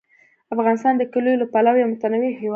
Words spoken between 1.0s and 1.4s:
کلیو